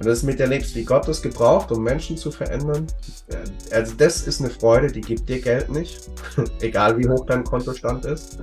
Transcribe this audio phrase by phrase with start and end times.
[0.00, 2.86] wenn du es miterlebst, wie Gott es gebraucht, um Menschen zu verändern,
[3.28, 6.08] äh, also das ist eine Freude, die gibt dir Geld nicht,
[6.62, 8.38] egal wie hoch dein Kontostand ist.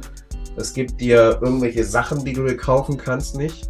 [0.56, 3.68] Es gibt dir irgendwelche Sachen, die du dir kaufen kannst, nicht.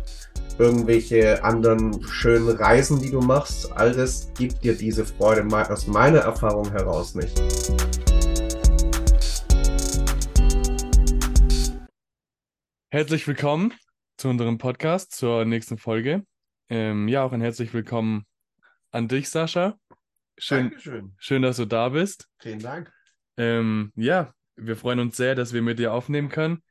[0.57, 3.71] Irgendwelche anderen schönen Reisen, die du machst.
[3.71, 7.41] All das gibt dir diese Freude aus meiner Erfahrung heraus nicht.
[12.89, 13.73] Herzlich willkommen
[14.17, 16.25] zu unserem Podcast, zur nächsten Folge.
[16.69, 18.25] Ähm, ja, auch ein herzlich willkommen
[18.91, 19.77] an dich, Sascha.
[20.37, 21.15] Schön, Dankeschön.
[21.17, 22.27] schön, dass du da bist.
[22.39, 22.91] Vielen Dank.
[23.37, 26.61] Ähm, ja, wir freuen uns sehr, dass wir mit dir aufnehmen können.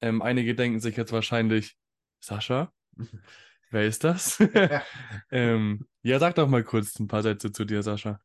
[0.00, 1.76] Ähm, einige denken sich jetzt wahrscheinlich,
[2.20, 2.72] Sascha,
[3.70, 4.42] wer ist das?
[5.30, 8.18] ähm, ja, sag doch mal kurz ein paar Sätze zu dir, Sascha.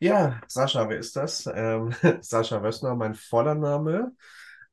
[0.00, 1.46] Ja, Sascha, wer ist das?
[1.54, 4.12] Ähm, Sascha Wössner, mein voller Name,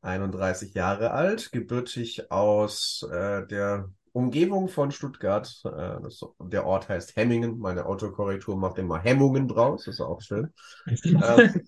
[0.02, 5.62] 31 Jahre alt, gebürtig aus äh, der Umgebung von Stuttgart.
[5.66, 7.60] Äh, das, der Ort heißt Hemmingen.
[7.60, 10.54] Meine Autokorrektur macht immer Hemmungen draus, das ist auch schön.
[11.04, 11.62] ähm,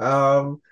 [0.00, 0.62] ähm,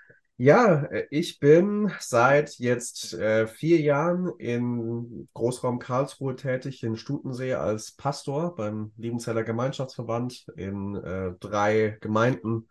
[0.41, 7.91] ja, ich bin seit jetzt äh, vier Jahren in Großraum Karlsruhe tätig, in Stutensee als
[7.93, 12.69] Pastor beim Liebenzeller Gemeinschaftsverband in äh, drei Gemeinden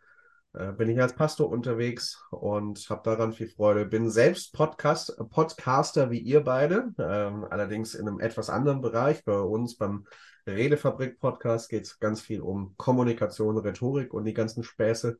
[0.54, 3.86] bin ich als Pastor unterwegs und habe daran viel Freude.
[3.86, 9.24] Bin selbst Podcast, Podcaster wie ihr beide, ähm, allerdings in einem etwas anderen Bereich.
[9.24, 10.08] Bei uns beim
[10.48, 15.20] Redefabrik Podcast geht es ganz viel um Kommunikation, Rhetorik und die ganzen Späße.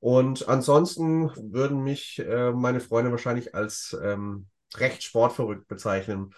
[0.00, 6.34] Und ansonsten würden mich äh, meine Freunde wahrscheinlich als ähm, recht sportverrückt bezeichnen.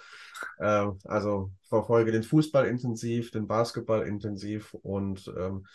[0.59, 5.67] Äh, also verfolge den Fußball intensiv, den Basketball intensiv und ähm,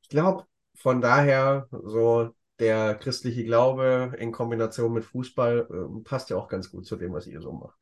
[0.00, 0.44] ich glaube,
[0.74, 6.70] von daher so der christliche Glaube in Kombination mit Fußball äh, passt ja auch ganz
[6.70, 7.78] gut zu dem, was ihr so macht.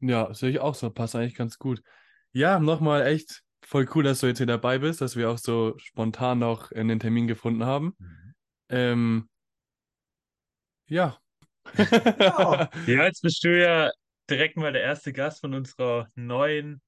[0.00, 1.82] Ja, sehe ich auch so, passt eigentlich ganz gut.
[2.32, 5.74] Ja, nochmal echt voll cool, dass du jetzt hier dabei bist, dass wir auch so
[5.78, 7.94] spontan noch einen Termin gefunden haben.
[7.98, 8.34] Mhm.
[8.68, 9.28] Ähm,
[10.88, 11.18] ja.
[11.76, 12.70] ja.
[12.86, 13.90] ja, jetzt bist du ja
[14.30, 16.80] direkt mal der erste Gast von unserer neuen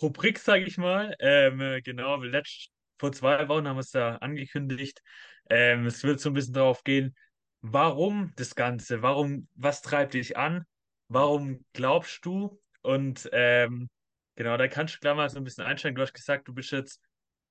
[0.00, 1.14] Rubrik, sage ich mal.
[1.20, 5.02] Ähm, genau, letzt, vor zwei Wochen haben wir es da angekündigt.
[5.48, 7.16] Ähm, es wird so ein bisschen darauf gehen,
[7.62, 10.66] warum das Ganze, warum, was treibt dich an,
[11.08, 12.60] warum glaubst du?
[12.82, 13.88] Und ähm,
[14.36, 15.96] genau, da kannst du gleich mal so ein bisschen einsteigen.
[15.96, 17.00] Du hast gesagt, du bist jetzt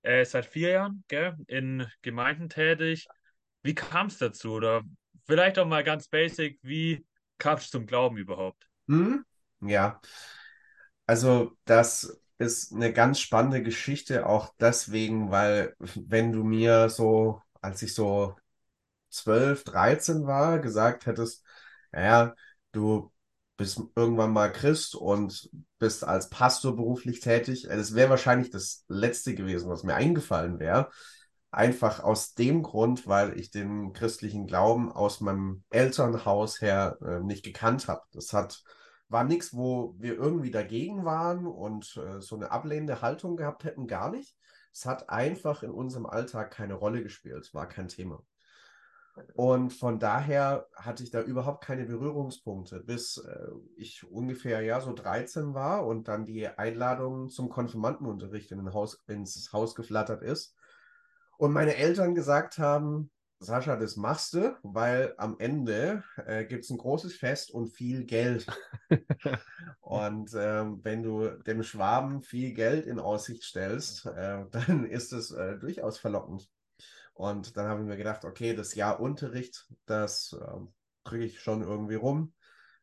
[0.04, 3.08] äh, seit vier Jahren gell, in Gemeinden tätig.
[3.64, 4.54] Wie kam es dazu?
[4.54, 4.84] Oder
[5.26, 7.06] vielleicht auch mal ganz basic, wie
[7.40, 8.70] kamst du zum Glauben überhaupt?
[8.88, 9.26] Hm?
[9.62, 10.00] Ja,
[11.08, 17.82] also das ist eine ganz spannende Geschichte, auch deswegen, weil wenn du mir so, als
[17.84, 18.36] ich so
[19.10, 21.44] 12, 13 war, gesagt hättest,
[21.92, 22.36] naja,
[22.72, 23.12] du
[23.58, 29.36] bist irgendwann mal Christ und bist als Pastor beruflich tätig, das wäre wahrscheinlich das Letzte
[29.36, 30.90] gewesen, was mir eingefallen wäre.
[31.52, 37.44] Einfach aus dem Grund, weil ich den christlichen Glauben aus meinem Elternhaus her äh, nicht
[37.44, 38.04] gekannt habe.
[38.14, 38.64] Das hat,
[39.10, 43.88] war nichts, wo wir irgendwie dagegen waren und äh, so eine ablehnende Haltung gehabt hätten,
[43.88, 44.38] gar nicht.
[44.72, 48.24] Es hat einfach in unserem Alltag keine Rolle gespielt, war kein Thema.
[49.34, 54.94] Und von daher hatte ich da überhaupt keine Berührungspunkte, bis äh, ich ungefähr ja so
[54.94, 60.56] 13 war und dann die Einladung zum Konfirmandenunterricht in Haus, ins Haus geflattert ist
[61.38, 63.12] und meine Eltern gesagt haben,
[63.42, 68.04] Sascha, das machst du, weil am Ende äh, gibt es ein großes Fest und viel
[68.04, 68.46] Geld.
[69.80, 75.32] und ähm, wenn du dem Schwaben viel Geld in Aussicht stellst, äh, dann ist es
[75.32, 76.50] äh, durchaus verlockend.
[77.14, 80.74] Und dann habe ich mir gedacht, okay, das Jahr Unterricht, das ähm,
[81.06, 82.34] kriege ich schon irgendwie rum.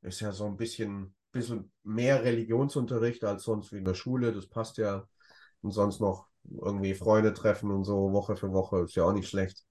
[0.03, 4.49] Ist ja so ein bisschen, bisschen mehr Religionsunterricht als sonst wie in der Schule, das
[4.49, 5.07] passt ja.
[5.63, 9.29] Und sonst noch irgendwie Freunde treffen und so Woche für Woche, ist ja auch nicht
[9.29, 9.66] schlecht.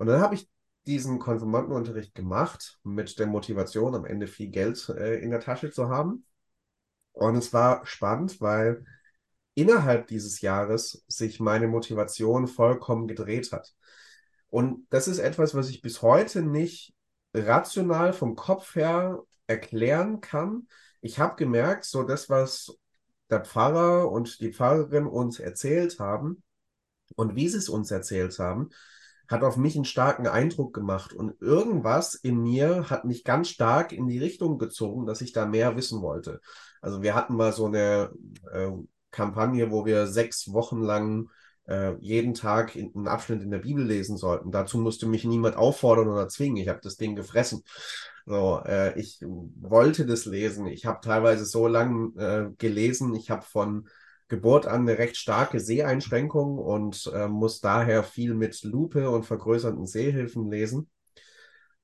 [0.00, 0.48] Und dann habe ich
[0.86, 5.90] diesen Konfirmandenunterricht gemacht mit der Motivation, am Ende viel Geld äh, in der Tasche zu
[5.90, 6.24] haben.
[7.12, 8.86] Und es war spannend, weil
[9.52, 13.74] innerhalb dieses Jahres sich meine Motivation vollkommen gedreht hat.
[14.48, 16.94] Und das ist etwas, was ich bis heute nicht
[17.34, 20.66] rational vom Kopf her erklären kann.
[21.02, 22.74] Ich habe gemerkt, so das, was
[23.28, 26.42] der Pfarrer und die Pfarrerin uns erzählt haben
[27.16, 28.70] und wie sie es uns erzählt haben,
[29.30, 31.12] hat auf mich einen starken Eindruck gemacht.
[31.12, 35.46] Und irgendwas in mir hat mich ganz stark in die Richtung gezogen, dass ich da
[35.46, 36.40] mehr wissen wollte.
[36.82, 38.10] Also wir hatten mal so eine
[38.52, 38.70] äh,
[39.12, 41.30] Kampagne, wo wir sechs Wochen lang
[41.68, 44.50] äh, jeden Tag in, einen Abschnitt in der Bibel lesen sollten.
[44.50, 46.56] Dazu musste mich niemand auffordern oder zwingen.
[46.56, 47.62] Ich habe das Ding gefressen.
[48.26, 50.66] So, äh, ich wollte das lesen.
[50.66, 53.14] Ich habe teilweise so lange äh, gelesen.
[53.14, 53.88] Ich habe von
[54.30, 59.86] Geburt an eine recht starke Seheinschränkung und äh, muss daher viel mit Lupe und vergrößerten
[59.86, 60.88] Sehhilfen lesen.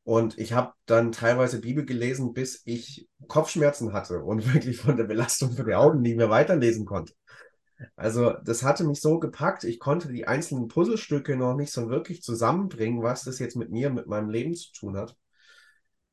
[0.05, 5.05] Und ich habe dann teilweise Bibel gelesen, bis ich Kopfschmerzen hatte und wirklich von der
[5.05, 7.13] Belastung für die Augen nicht mehr weiterlesen konnte.
[7.97, 12.23] Also das hatte mich so gepackt, ich konnte die einzelnen Puzzlestücke noch nicht so wirklich
[12.23, 15.17] zusammenbringen, was das jetzt mit mir, mit meinem Leben zu tun hat.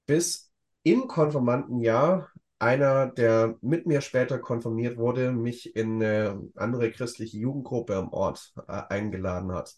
[0.07, 0.51] Bis
[0.81, 2.29] im Konformantenjahr
[2.63, 8.53] einer, der mit mir später konfirmiert wurde, mich in eine andere christliche Jugendgruppe am Ort
[8.67, 9.75] äh, eingeladen hat.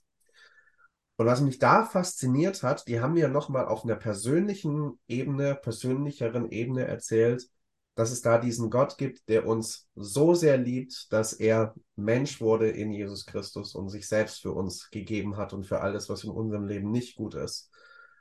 [1.18, 6.50] Und was mich da fasziniert hat, die haben mir nochmal auf einer persönlichen Ebene, persönlicheren
[6.52, 7.48] Ebene erzählt,
[7.96, 12.70] dass es da diesen Gott gibt, der uns so sehr liebt, dass er Mensch wurde
[12.70, 16.32] in Jesus Christus und sich selbst für uns gegeben hat und für alles, was in
[16.32, 17.72] unserem Leben nicht gut ist.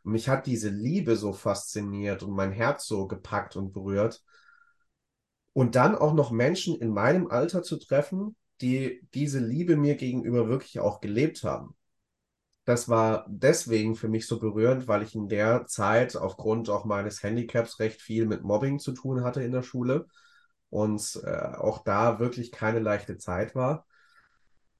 [0.05, 4.23] Und mich hat diese Liebe so fasziniert und mein Herz so gepackt und berührt.
[5.55, 10.49] Und dann auch noch Menschen in meinem Alter zu treffen, die diese Liebe mir gegenüber
[10.49, 11.75] wirklich auch gelebt haben
[12.65, 17.23] das war deswegen für mich so berührend, weil ich in der Zeit aufgrund auch meines
[17.23, 20.07] Handicaps recht viel mit Mobbing zu tun hatte in der Schule
[20.71, 23.87] und äh, auch da wirklich keine leichte Zeit war.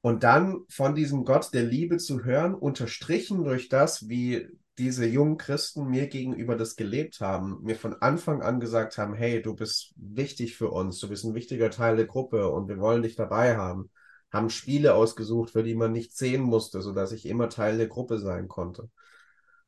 [0.01, 4.49] Und dann von diesem Gott der Liebe zu hören, unterstrichen durch das, wie
[4.79, 9.41] diese jungen Christen mir gegenüber das gelebt haben, mir von Anfang an gesagt haben, hey,
[9.41, 13.03] du bist wichtig für uns, du bist ein wichtiger Teil der Gruppe und wir wollen
[13.03, 13.91] dich dabei haben
[14.35, 18.19] haben Spiele ausgesucht, für die man nicht sehen musste, sodass ich immer Teil der Gruppe
[18.19, 18.91] sein konnte.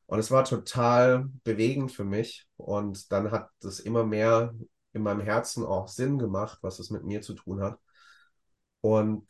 [0.05, 2.47] Und es war total bewegend für mich.
[2.57, 4.53] Und dann hat es immer mehr
[4.93, 7.79] in meinem Herzen auch Sinn gemacht, was es mit mir zu tun hat.
[8.81, 9.27] Und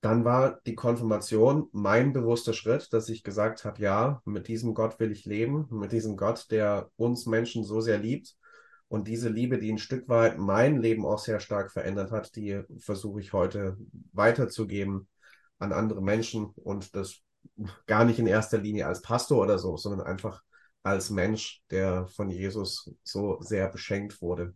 [0.00, 5.00] dann war die Konfirmation mein bewusster Schritt, dass ich gesagt habe, ja, mit diesem Gott
[5.00, 8.36] will ich leben, mit diesem Gott, der uns Menschen so sehr liebt
[8.88, 12.62] und diese Liebe, die ein Stück weit mein Leben auch sehr stark verändert hat, die
[12.78, 13.76] versuche ich heute
[14.12, 15.08] weiterzugeben
[15.58, 17.16] an andere Menschen und das
[17.86, 20.42] gar nicht in erster Linie als Pastor oder so, sondern einfach
[20.82, 24.54] als Mensch, der von Jesus so sehr beschenkt wurde.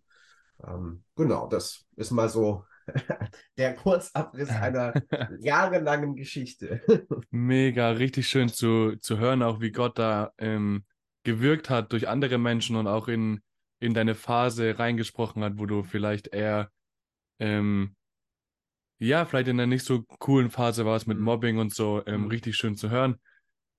[0.65, 2.65] Ähm, genau, das ist mal so
[3.57, 4.95] der Kurzabriss einer
[5.41, 6.83] jahrelangen Geschichte.
[7.31, 10.85] Mega, richtig schön zu, zu hören, auch wie Gott da ähm,
[11.25, 13.41] gewirkt hat durch andere Menschen und auch in
[13.83, 16.71] in deine Phase reingesprochen hat, wo du vielleicht eher,
[17.41, 17.97] ähm,
[19.01, 21.25] ja, vielleicht in einer nicht so coolen Phase warst mit mhm.
[21.25, 22.27] Mobbing und so, ähm, mhm.
[22.29, 23.21] richtig schön zu hören.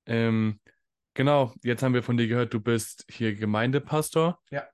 [0.06, 0.60] Ähm,
[1.14, 4.42] genau, jetzt haben wir von dir gehört, du bist hier Gemeindepastor.
[4.52, 4.68] Ja.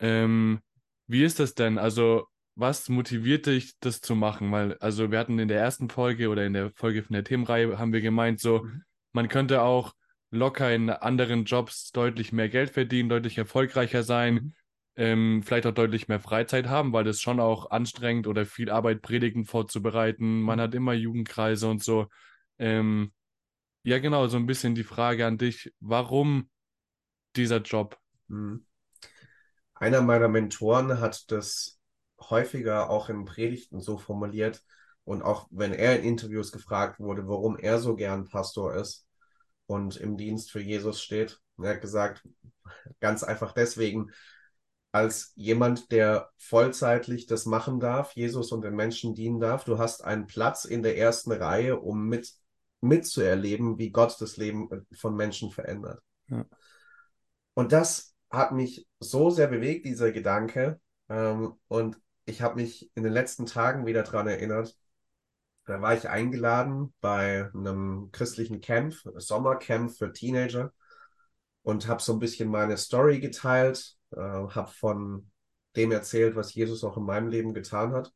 [0.00, 0.60] Ähm,
[1.06, 1.78] wie ist das denn?
[1.78, 2.26] Also,
[2.58, 4.50] was motiviert dich, das zu machen?
[4.50, 7.78] Weil, also, wir hatten in der ersten Folge oder in der Folge von der Themenreihe,
[7.78, 8.82] haben wir gemeint, so, mhm.
[9.12, 9.94] man könnte auch
[10.30, 14.54] locker in anderen Jobs deutlich mehr Geld verdienen, deutlich erfolgreicher sein, mhm.
[14.96, 19.02] ähm, vielleicht auch deutlich mehr Freizeit haben, weil das schon auch anstrengend oder viel Arbeit,
[19.02, 20.42] Predigten vorzubereiten.
[20.42, 20.62] Man mhm.
[20.62, 22.08] hat immer Jugendkreise und so.
[22.58, 23.12] Ähm,
[23.84, 26.50] ja, genau, so ein bisschen die Frage an dich, warum
[27.36, 27.96] dieser Job?
[28.26, 28.64] Mhm.
[29.74, 31.77] Einer meiner Mentoren hat das
[32.20, 34.62] häufiger auch in Predigten so formuliert
[35.04, 39.08] und auch wenn er in Interviews gefragt wurde, warum er so gern Pastor ist,
[39.68, 41.40] und im Dienst für Jesus steht.
[41.58, 42.26] Er hat gesagt,
[43.00, 44.10] ganz einfach deswegen,
[44.90, 50.02] als jemand, der vollzeitlich das machen darf, Jesus und den Menschen dienen darf, du hast
[50.02, 52.32] einen Platz in der ersten Reihe, um mit,
[52.80, 56.00] mitzuerleben, wie Gott das Leben von Menschen verändert.
[56.28, 56.46] Ja.
[57.52, 60.80] Und das hat mich so sehr bewegt, dieser Gedanke.
[61.10, 64.76] Ähm, und ich habe mich in den letzten Tagen wieder daran erinnert,
[65.66, 70.72] da war ich eingeladen bei einem christlichen Camp, Sommercamp für Teenager
[71.62, 75.30] und habe so ein bisschen meine Story geteilt, äh, habe von
[75.76, 78.12] dem erzählt, was Jesus auch in meinem Leben getan hat.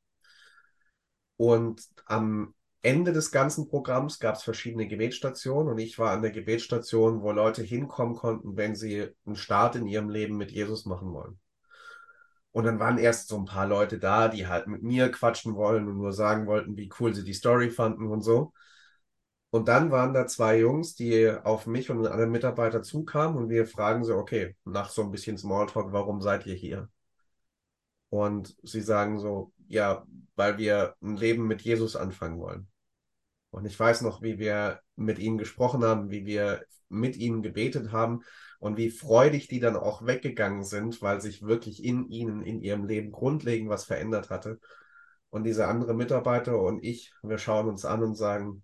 [1.37, 6.33] Und am Ende des ganzen Programms gab es verschiedene Gebetsstationen und ich war an der
[6.33, 11.13] Gebetsstation, wo Leute hinkommen konnten, wenn sie einen Start in ihrem Leben mit Jesus machen
[11.13, 11.42] wollen.
[12.53, 15.89] Und dann waren erst so ein paar Leute da, die halt mit mir quatschen wollen
[15.89, 18.53] und nur sagen wollten, wie cool sie die Story fanden und so.
[19.51, 23.51] Und dann waren da zwei Jungs, die auf mich und einen anderen Mitarbeiter zukamen und
[23.51, 26.89] wir fragen so, okay, nach so ein bisschen Smalltalk, warum seid ihr hier?
[28.11, 30.07] Und sie sagen so, ja,
[30.37, 32.69] weil wir ein Leben mit Jesus anfangen wollen.
[33.51, 37.93] Und ich weiß noch, wie wir mit ihnen gesprochen haben, wie wir mit ihnen gebetet
[37.93, 38.23] haben
[38.59, 42.85] und wie freudig die dann auch weggegangen sind, weil sich wirklich in ihnen, in ihrem
[42.85, 44.61] Leben grundlegend was verändert hatte.
[45.31, 48.63] Und diese andere Mitarbeiter und ich, wir schauen uns an und sagen,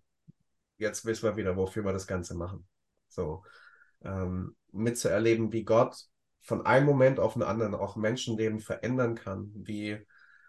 [0.77, 2.67] jetzt wissen wir wieder, wofür wir das Ganze machen.
[3.09, 3.43] So,
[4.03, 5.97] ähm, mitzuerleben, wie Gott
[6.41, 9.99] von einem Moment auf den anderen auch Menschenleben verändern kann, wie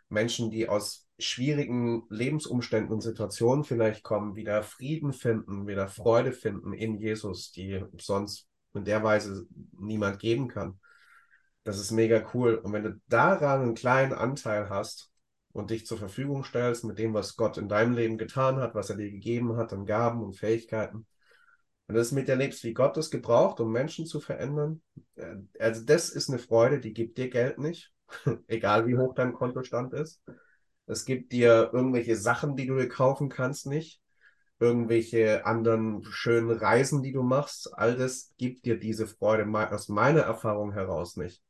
[0.08, 6.74] Menschen, die aus schwierigen Lebensumständen und Situationen vielleicht kommen, wieder Frieden finden, wieder Freude finden
[6.74, 9.46] in Jesus, die sonst in der Weise
[9.78, 10.80] niemand geben kann.
[11.64, 12.56] Das ist mega cool.
[12.56, 15.12] Und wenn du daran einen kleinen Anteil hast
[15.52, 18.90] und dich zur Verfügung stellst mit dem, was Gott in deinem Leben getan hat, was
[18.90, 21.06] er dir gegeben hat an Gaben und Fähigkeiten,
[21.88, 24.82] du es miterlebst, wie Gott es gebraucht, um Menschen zu verändern,
[25.16, 27.92] äh, also das ist eine Freude, die gibt dir Geld nicht,
[28.48, 30.22] egal wie hoch dein Kontostand ist.
[30.90, 34.02] Es gibt dir irgendwelche Sachen, die du dir kaufen kannst, nicht.
[34.60, 37.72] Irgendwelche anderen schönen Reisen, die du machst.
[37.78, 41.44] All das gibt dir diese Freude aus meiner Erfahrung heraus nicht.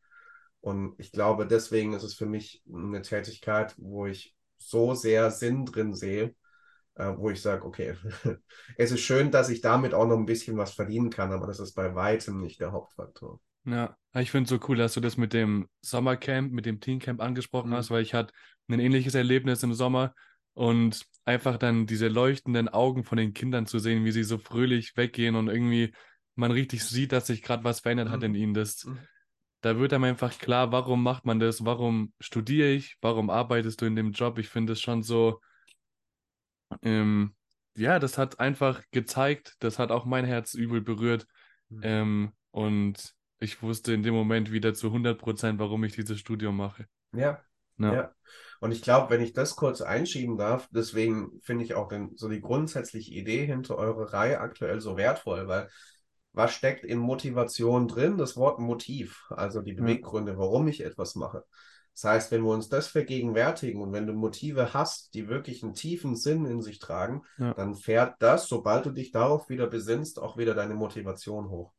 [0.60, 5.66] Und ich glaube, deswegen ist es für mich eine Tätigkeit, wo ich so sehr Sinn
[5.66, 6.36] drin sehe,
[7.00, 7.96] äh, wo ich sage, okay,
[8.78, 11.60] es ist schön, dass ich damit auch noch ein bisschen was verdienen kann, aber das
[11.60, 13.40] ist bei weitem nicht der Hauptfaktor.
[13.66, 17.22] Ja, ich finde es so cool, dass du das mit dem Sommercamp, mit dem Teencamp
[17.22, 17.76] angesprochen mhm.
[17.76, 18.34] hast, weil ich hatte
[18.68, 20.14] ein ähnliches Erlebnis im Sommer
[20.54, 24.98] und einfach dann diese leuchtenden Augen von den Kindern zu sehen, wie sie so fröhlich
[24.98, 25.94] weggehen und irgendwie
[26.36, 28.12] man richtig sieht, dass sich gerade was verändert mhm.
[28.12, 28.54] hat in ihnen.
[28.54, 29.00] Das, mhm.
[29.62, 33.86] Da wird einem einfach klar, warum macht man das, warum studiere ich, warum arbeitest du
[33.86, 34.38] in dem Job.
[34.40, 35.42] Ich finde es schon so,
[36.82, 37.36] ähm,
[37.76, 41.28] ja, das hat einfach gezeigt, das hat auch mein Herz übel berührt.
[41.70, 41.82] Mhm.
[41.84, 46.58] Ähm, und ich wusste in dem Moment wieder zu 100 Prozent, warum ich dieses Studium
[46.58, 46.86] mache.
[47.14, 47.42] Ja.
[47.78, 47.94] Ja.
[47.94, 48.16] ja.
[48.60, 52.28] Und ich glaube, wenn ich das kurz einschieben darf, deswegen finde ich auch den, so
[52.28, 55.70] die grundsätzliche Idee hinter eurer Reihe aktuell so wertvoll, weil
[56.34, 58.18] was steckt in Motivation drin?
[58.18, 61.44] Das Wort Motiv, also die Beweggründe, warum ich etwas mache.
[62.02, 65.74] Das heißt, wenn wir uns das vergegenwärtigen und wenn du Motive hast, die wirklich einen
[65.74, 67.54] tiefen Sinn in sich tragen, ja.
[67.54, 71.74] dann fährt das, sobald du dich darauf wieder besinnst, auch wieder deine Motivation hoch.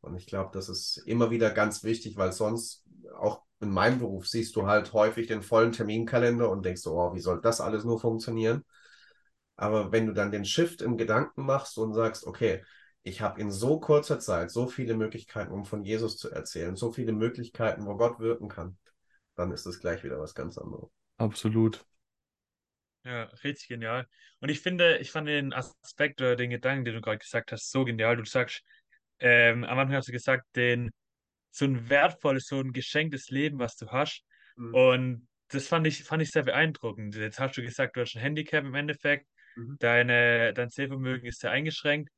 [0.00, 2.84] Und ich glaube, das ist immer wieder ganz wichtig, weil sonst
[3.16, 7.14] auch in meinem Beruf siehst du halt häufig den vollen Terminkalender und denkst so, oh,
[7.14, 8.64] wie soll das alles nur funktionieren?
[9.54, 12.64] Aber wenn du dann den Shift im Gedanken machst und sagst, okay,
[13.04, 16.90] ich habe in so kurzer Zeit so viele Möglichkeiten, um von Jesus zu erzählen, so
[16.90, 18.76] viele Möglichkeiten, wo Gott wirken kann,
[19.40, 20.90] dann ist es gleich wieder was ganz anderes.
[21.16, 21.84] Absolut.
[23.04, 24.06] Ja, richtig genial.
[24.40, 27.70] Und ich finde, ich fand den Aspekt oder den Gedanken, den du gerade gesagt hast,
[27.70, 28.16] so genial.
[28.16, 28.62] Du sagst,
[29.18, 30.90] ähm, am Anfang hast du gesagt, den,
[31.50, 34.22] so ein wertvolles, so ein geschenktes Leben, was du hast.
[34.56, 34.74] Mhm.
[34.74, 37.16] Und das fand ich, fand ich sehr beeindruckend.
[37.16, 39.76] Jetzt hast du gesagt, du hast ein Handicap im Endeffekt, mhm.
[39.78, 42.10] deine, dein Sehvermögen ist sehr eingeschränkt.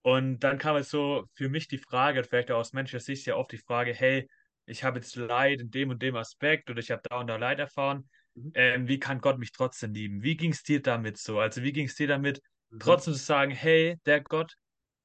[0.00, 3.36] Und dann kam es so für mich die Frage, vielleicht auch aus menschlicher Sicht ja
[3.36, 4.26] oft die Frage, hey,
[4.70, 7.36] ich habe jetzt Leid in dem und dem Aspekt oder ich habe da und da
[7.36, 8.08] Leid erfahren.
[8.34, 8.52] Mhm.
[8.54, 10.22] Ähm, wie kann Gott mich trotzdem lieben?
[10.22, 11.40] Wie ging es dir damit so?
[11.40, 12.78] Also wie ging es dir damit, mhm.
[12.78, 14.54] trotzdem zu sagen, hey, der Gott,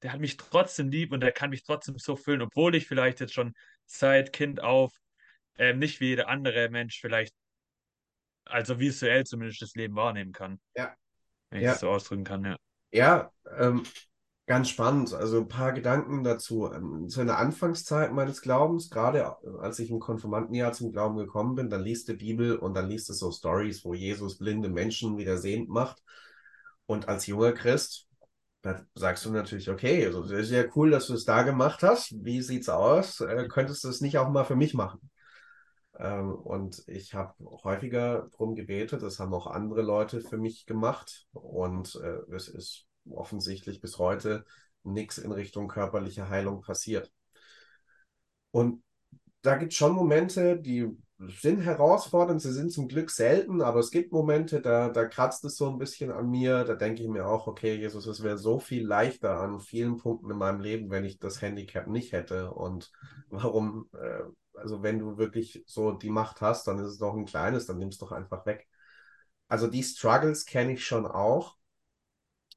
[0.02, 3.20] der hat mich trotzdem lieb und der kann mich trotzdem so füllen, obwohl ich vielleicht
[3.20, 3.54] jetzt schon
[3.86, 4.92] seit Kind auf
[5.58, 7.34] ähm, nicht wie jeder andere Mensch vielleicht,
[8.44, 10.60] also visuell zumindest das Leben wahrnehmen kann.
[10.76, 10.94] Ja.
[11.50, 11.72] Wenn ich ja.
[11.72, 12.56] das so ausdrücken kann, ja.
[12.92, 13.82] Ja, ähm,
[14.46, 15.12] ganz spannend.
[15.12, 16.70] Also ein paar Gedanken dazu.
[16.72, 21.70] Ähm, zu einer Anfangszeit meines Glaubens, gerade als ich im Konfirmandenjahr zum Glauben gekommen bin,
[21.70, 25.38] dann liest die Bibel und dann liest es so Stories, wo Jesus blinde Menschen wieder
[25.38, 26.02] sehend macht.
[26.86, 28.06] Und als junger Christ
[28.66, 32.12] da sagst du natürlich, okay, also ja cool, dass du es da gemacht hast.
[32.24, 33.20] Wie sieht's aus?
[33.20, 35.08] Äh, könntest du es nicht auch mal für mich machen?
[35.98, 41.28] Ähm, und ich habe häufiger darum gebetet, das haben auch andere Leute für mich gemacht.
[41.32, 44.44] Und äh, es ist offensichtlich bis heute
[44.82, 47.12] nichts in Richtung körperliche Heilung passiert.
[48.50, 48.82] Und
[49.42, 53.90] da gibt es schon Momente, die sind herausfordernd, sie sind zum Glück selten, aber es
[53.90, 56.64] gibt Momente, da, da kratzt es so ein bisschen an mir.
[56.64, 60.30] Da denke ich mir auch, okay, Jesus, es wäre so viel leichter an vielen Punkten
[60.30, 62.50] in meinem Leben, wenn ich das Handicap nicht hätte.
[62.52, 62.92] Und
[63.30, 67.24] warum, äh, also wenn du wirklich so die Macht hast, dann ist es doch ein
[67.24, 68.66] kleines, dann nimmst du doch einfach weg.
[69.48, 71.55] Also die Struggles kenne ich schon auch.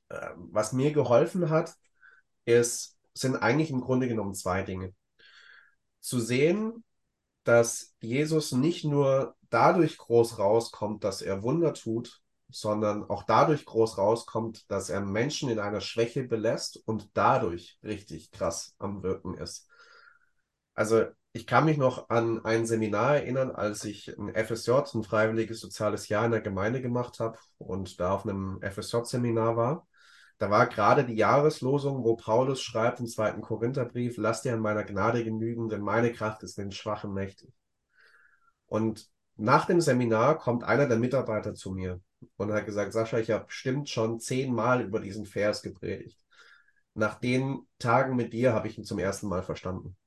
[0.10, 1.76] Äh, was mir geholfen hat,
[2.46, 4.94] ist, sind eigentlich im Grunde genommen zwei Dinge.
[6.00, 6.84] Zu sehen,
[7.44, 13.98] dass Jesus nicht nur dadurch groß rauskommt, dass er Wunder tut, sondern auch dadurch groß
[13.98, 19.68] rauskommt, dass er Menschen in einer Schwäche belässt und dadurch richtig krass am Wirken ist.
[20.74, 25.60] Also ich kann mich noch an ein Seminar erinnern, als ich ein FSJ, ein freiwilliges
[25.60, 29.88] soziales Jahr in der Gemeinde gemacht habe und da auf einem FSJ-Seminar war.
[30.40, 34.86] Da war gerade die Jahreslosung, wo Paulus schreibt im zweiten Korintherbrief, lass dir an meiner
[34.86, 37.54] Gnade genügen, denn meine Kraft ist den Schwachen mächtig.
[38.66, 42.02] Und nach dem Seminar kommt einer der Mitarbeiter zu mir
[42.38, 46.24] und hat gesagt, Sascha, ich habe bestimmt schon zehnmal über diesen Vers gepredigt.
[46.94, 49.98] Nach den Tagen mit dir habe ich ihn zum ersten Mal verstanden.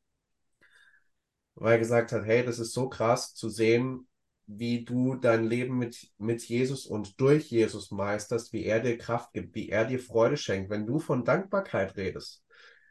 [1.57, 4.09] Weil er gesagt hat, hey, das ist so krass zu sehen,
[4.47, 9.33] wie du dein Leben mit, mit Jesus und durch Jesus meisterst, wie er dir Kraft
[9.33, 10.71] gibt, wie er dir Freude schenkt.
[10.71, 12.45] Wenn du von Dankbarkeit redest,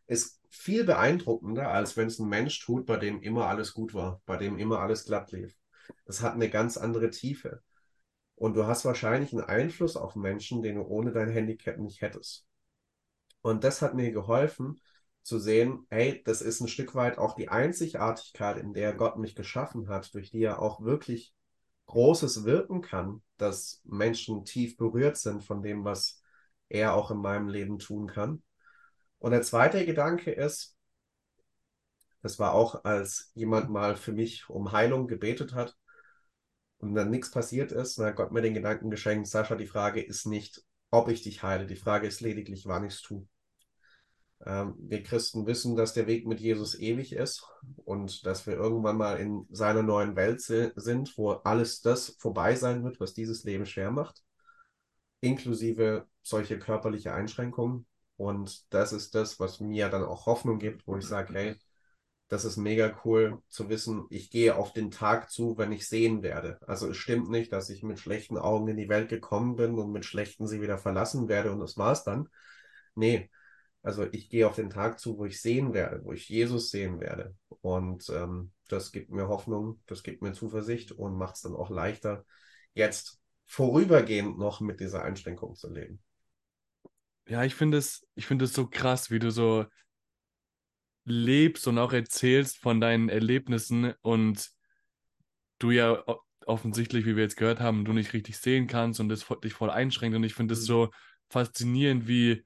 [0.08, 4.22] ist viel beeindruckender, als wenn es ein Mensch tut, bei dem immer alles gut war,
[4.25, 5.55] bei dem immer alles glatt lief.
[6.05, 7.62] Das hat eine ganz andere Tiefe.
[8.36, 12.46] Und du hast wahrscheinlich einen Einfluss auf Menschen, den du ohne dein Handicap nicht hättest.
[13.41, 14.79] Und das hat mir geholfen
[15.22, 19.36] zu sehen, hey, das ist ein Stück weit auch die Einzigartigkeit, in der Gott mich
[19.36, 21.34] geschaffen hat, durch die er auch wirklich
[21.88, 26.22] Großes wirken kann, dass Menschen tief berührt sind von dem, was
[26.70, 28.44] er auch in meinem Leben tun kann.
[29.20, 30.78] Und der zweite Gedanke ist,
[32.22, 35.76] das war auch, als jemand mal für mich um Heilung gebetet hat
[36.78, 40.02] und dann nichts passiert ist, dann hat Gott mir den Gedanken geschenkt, Sascha, die Frage
[40.02, 43.28] ist nicht, ob ich dich heile, die Frage ist lediglich, wann ich es tue.
[44.46, 47.46] Ähm, wir Christen wissen, dass der Weg mit Jesus ewig ist
[47.86, 52.84] und dass wir irgendwann mal in seiner neuen Welt sind, wo alles das vorbei sein
[52.84, 54.24] wird, was dieses Leben schwer macht,
[55.22, 57.86] inklusive solche körperliche Einschränkungen.
[58.18, 61.56] Und das ist das, was mir dann auch Hoffnung gibt, wo ich sage, hey,
[62.32, 66.24] das ist mega cool zu wissen, ich gehe auf den Tag zu, wenn ich sehen
[66.24, 66.60] werde.
[66.66, 69.92] Also es stimmt nicht, dass ich mit schlechten Augen in die Welt gekommen bin und
[69.92, 72.30] mit schlechten sie wieder verlassen werde und das war's dann.
[72.96, 73.30] Nee,
[73.84, 77.00] also ich gehe auf den Tag zu, wo ich sehen werde, wo ich Jesus sehen
[77.00, 77.36] werde.
[77.62, 81.70] Und ähm, das gibt mir Hoffnung, das gibt mir Zuversicht und macht es dann auch
[81.70, 82.26] leichter,
[82.74, 86.02] jetzt vorübergehend noch mit dieser Einschränkung zu leben.
[87.28, 89.66] Ja, ich finde es, ich finde es so krass, wie du so
[91.04, 94.52] lebst und auch erzählst von deinen Erlebnissen und
[95.58, 96.04] du ja
[96.46, 99.70] offensichtlich, wie wir jetzt gehört haben, du nicht richtig sehen kannst und das dich voll
[99.70, 100.16] einschränkt.
[100.16, 100.66] Und ich finde es mhm.
[100.66, 100.92] so
[101.30, 102.44] faszinierend, wie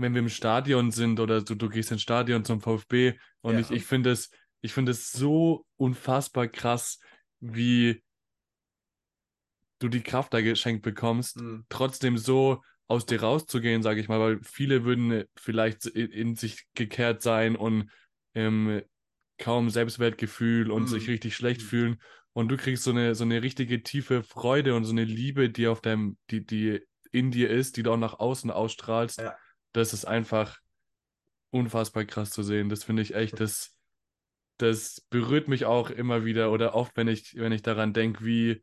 [0.00, 3.60] wenn wir im Stadion sind oder du, du gehst ins Stadion zum VfB und ja.
[3.60, 7.00] ich, ich finde es, ich finde es so unfassbar krass,
[7.40, 8.02] wie
[9.80, 11.64] du die Kraft da geschenkt bekommst, mhm.
[11.68, 17.20] trotzdem so aus dir rauszugehen, sage ich mal, weil viele würden vielleicht in, sich gekehrt
[17.22, 17.90] sein und
[18.34, 18.82] ähm,
[19.36, 20.88] kaum Selbstwertgefühl und mhm.
[20.88, 21.66] sich richtig schlecht mhm.
[21.66, 22.02] fühlen.
[22.32, 25.66] Und du kriegst so eine, so eine richtige tiefe Freude und so eine Liebe, die
[25.66, 26.80] auf deinem, die, die
[27.10, 29.18] in dir ist, die du auch nach außen ausstrahlst.
[29.18, 29.36] Ja
[29.78, 30.58] das ist einfach
[31.50, 32.68] unfassbar krass zu sehen.
[32.68, 33.74] Das finde ich echt, das,
[34.58, 38.62] das berührt mich auch immer wieder oder oft, wenn ich, wenn ich daran denke, wie,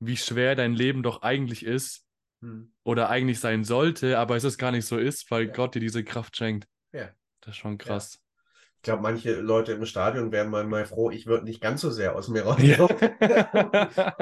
[0.00, 2.06] wie schwer dein Leben doch eigentlich ist
[2.40, 2.72] hm.
[2.82, 5.52] oder eigentlich sein sollte, aber es ist gar nicht so ist, weil ja.
[5.52, 6.66] Gott dir diese Kraft schenkt.
[6.92, 7.10] Ja.
[7.40, 8.18] Das ist schon krass.
[8.88, 11.90] Ich glaube, manche Leute im Stadion wären mal, mal froh, ich würde nicht ganz so
[11.90, 12.88] sehr aus mir rauskommen.
[13.18, 14.16] Ja.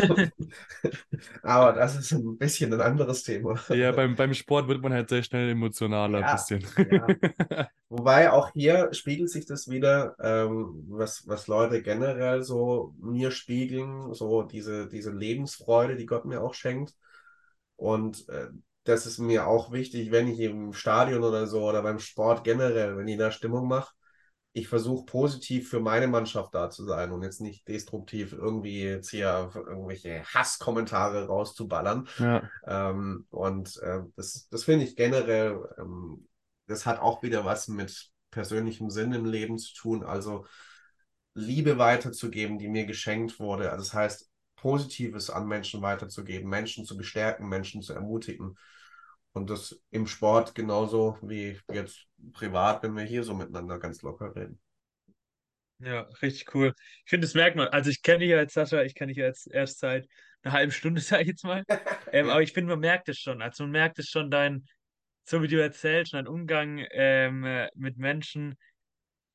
[1.44, 3.54] Aber das ist ein bisschen ein anderes Thema.
[3.68, 6.66] Ja, beim, beim Sport wird man halt sehr schnell emotionaler ja, bisschen.
[6.90, 7.06] Ja.
[7.88, 14.12] Wobei auch hier spiegelt sich das wieder, ähm, was, was Leute generell so mir spiegeln,
[14.12, 16.96] so diese, diese Lebensfreude, die Gott mir auch schenkt.
[17.76, 18.48] Und äh,
[18.82, 22.96] das ist mir auch wichtig, wenn ich im Stadion oder so oder beim Sport generell,
[22.96, 23.94] wenn ich da Stimmung mache,
[24.52, 29.10] ich versuche positiv für meine Mannschaft da zu sein und jetzt nicht destruktiv irgendwie jetzt
[29.10, 32.08] hier irgendwelche Hasskommentare rauszuballern.
[32.18, 32.42] Ja.
[32.66, 36.26] Ähm, und äh, das, das finde ich generell, ähm,
[36.66, 40.02] das hat auch wieder was mit persönlichem Sinn im Leben zu tun.
[40.02, 40.46] Also
[41.34, 43.70] Liebe weiterzugeben, die mir geschenkt wurde.
[43.70, 48.56] Also das heißt, Positives an Menschen weiterzugeben, Menschen zu bestärken, Menschen zu ermutigen.
[49.32, 54.34] Und das im Sport genauso wie jetzt privat, wenn wir hier so miteinander ganz locker
[54.34, 54.60] reden.
[55.78, 56.74] Ja, richtig cool.
[57.04, 57.68] Ich finde, das merkt man.
[57.68, 60.06] Also ich kenne dich ja jetzt, Sascha, ich kenne dich ja jetzt erst seit
[60.42, 61.64] einer halben Stunde, sage ich jetzt mal.
[62.12, 63.40] Ähm, aber ich finde, man merkt es schon.
[63.40, 64.66] Also man merkt es schon, dein,
[65.24, 68.56] so wie du erzählst, dein Umgang ähm, mit Menschen,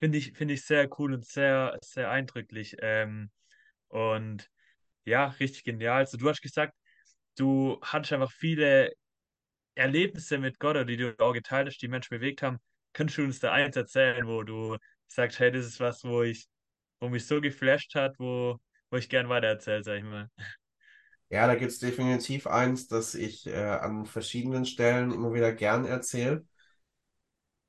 [0.02, 2.76] finde ich, finde ich sehr cool und sehr, sehr eindrücklich.
[2.82, 3.32] Ähm,
[3.88, 4.50] und
[5.06, 6.00] ja, richtig genial.
[6.00, 6.74] Also du hast gesagt,
[7.38, 8.92] du hattest einfach viele
[9.76, 12.60] Erlebnisse mit Gott, die du auch geteilt hast, die Menschen bewegt haben.
[12.94, 16.48] Könntest du uns da eins erzählen, wo du sagst, hey, das ist was, wo ich,
[17.00, 18.58] wo mich so geflasht hat, wo,
[18.90, 20.30] wo ich gern weitererzähle, sag ich mal.
[21.30, 25.86] Ja, da gibt es definitiv eins, das ich äh, an verschiedenen Stellen immer wieder gern
[25.86, 26.46] erzähle.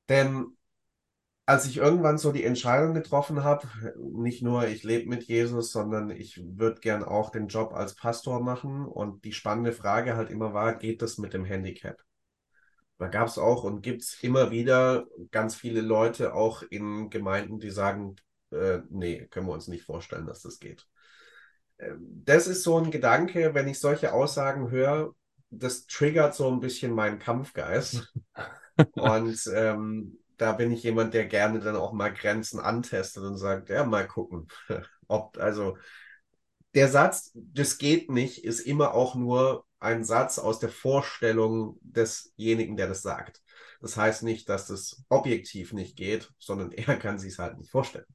[0.09, 0.56] Denn
[1.47, 6.11] als ich irgendwann so die Entscheidung getroffen habe, nicht nur ich lebe mit Jesus, sondern
[6.11, 8.85] ich würde gern auch den Job als Pastor machen.
[8.85, 12.03] Und die spannende Frage halt immer war, geht das mit dem Handicap?
[12.99, 17.61] Da gab es auch und gibt es immer wieder ganz viele Leute auch in Gemeinden,
[17.61, 18.17] die sagen,
[18.51, 20.85] äh, nee, können wir uns nicht vorstellen, dass das geht.
[21.79, 25.15] Ähm, das ist so ein Gedanke, wenn ich solche Aussagen höre,
[25.51, 28.13] das triggert so ein bisschen meinen Kampfgeist.
[28.95, 33.68] und ähm, da bin ich jemand, der gerne dann auch mal Grenzen antestet und sagt,
[33.68, 34.49] ja, mal gucken.
[35.09, 35.77] Ob, also
[36.75, 42.77] der Satz, das geht nicht, ist immer auch nur ein Satz aus der Vorstellung desjenigen,
[42.77, 43.42] der das sagt.
[43.81, 47.70] Das heißt nicht, dass das objektiv nicht geht, sondern er kann sich es halt nicht
[47.70, 48.07] vorstellen.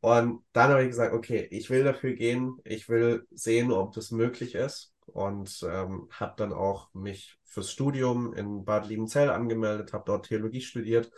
[0.00, 4.12] Und dann habe ich gesagt, okay, ich will dafür gehen, ich will sehen, ob das
[4.12, 10.04] möglich ist und ähm, habe dann auch mich fürs Studium in Bad Liebenzell angemeldet, habe
[10.06, 11.10] dort Theologie studiert.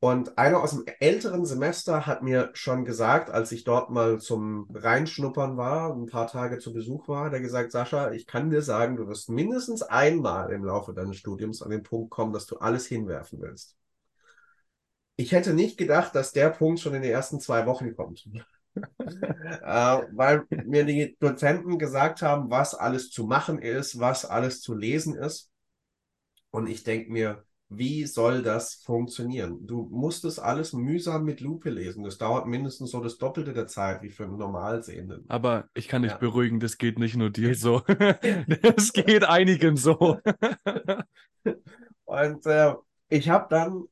[0.00, 4.68] Und einer aus dem älteren Semester hat mir schon gesagt, als ich dort mal zum
[4.72, 8.62] Reinschnuppern war, ein paar Tage zu Besuch war, hat er gesagt, Sascha, ich kann dir
[8.62, 12.58] sagen, du wirst mindestens einmal im Laufe deines Studiums an den Punkt kommen, dass du
[12.58, 13.76] alles hinwerfen willst.
[15.16, 18.28] Ich hätte nicht gedacht, dass der Punkt schon in den ersten zwei Wochen kommt.
[18.98, 24.74] Äh, weil mir die Dozenten gesagt haben, was alles zu machen ist, was alles zu
[24.74, 25.50] lesen ist.
[26.50, 29.66] Und ich denke mir, wie soll das funktionieren?
[29.66, 32.02] Du musst es alles mühsam mit Lupe lesen.
[32.02, 35.24] Das dauert mindestens so das Doppelte der Zeit wie für einen Normalsehenden.
[35.28, 36.18] Aber ich kann dich ja.
[36.18, 37.80] beruhigen, das geht nicht nur dir so.
[38.62, 40.18] das geht einigen so.
[42.04, 42.74] Und äh,
[43.10, 43.84] ich habe dann,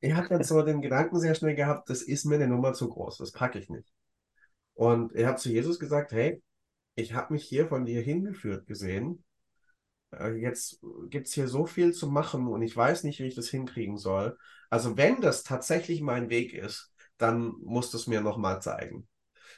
[0.00, 2.88] ich habe dann so den Gedanken sehr schnell gehabt, das ist mir eine Nummer zu
[2.88, 3.92] groß, das packe ich nicht.
[4.76, 6.40] Und ich habe zu Jesus gesagt, hey,
[6.94, 9.24] ich habe mich hier von dir hingeführt gesehen
[10.12, 13.34] äh, jetzt gibt es hier so viel zu machen und ich weiß nicht, wie ich
[13.34, 14.36] das hinkriegen soll.
[14.70, 19.08] Also wenn das tatsächlich mein Weg ist, dann musst du es mir nochmal zeigen.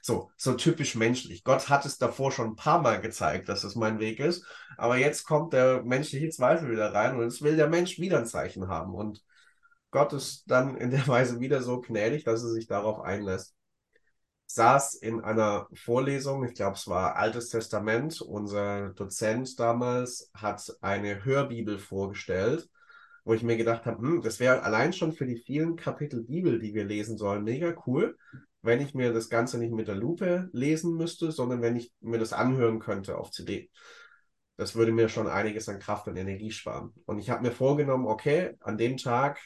[0.03, 1.43] So, so typisch menschlich.
[1.45, 4.45] Gott hat es davor schon ein paar Mal gezeigt, dass es mein Weg ist,
[4.77, 8.27] aber jetzt kommt der menschliche Zweifel wieder rein und jetzt will der Mensch wieder ein
[8.27, 9.25] Zeichen haben und
[9.91, 13.55] Gott ist dann in der Weise wieder so gnädig, dass er sich darauf einlässt
[14.49, 18.21] saß in einer Vorlesung, ich glaube, es war Altes Testament.
[18.23, 22.69] Unser Dozent damals hat eine Hörbibel vorgestellt,
[23.25, 26.59] wo ich mir gedacht habe, hm, das wäre allein schon für die vielen Kapitel Bibel,
[26.59, 28.17] die wir lesen sollen, mega cool,
[28.63, 32.19] wenn ich mir das Ganze nicht mit der Lupe lesen müsste, sondern wenn ich mir
[32.19, 33.71] das anhören könnte auf CD.
[34.57, 36.95] Das würde mir schon einiges an Kraft und Energie sparen.
[37.05, 39.39] Und ich habe mir vorgenommen, okay, an dem Tag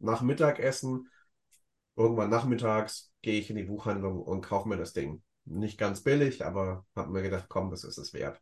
[0.00, 1.08] nach Mittagessen,
[1.96, 5.22] irgendwann nachmittags, gehe ich in die Buchhandlung und kaufe mir das Ding.
[5.46, 8.40] Nicht ganz billig, aber habe mir gedacht, komm, das ist es wert.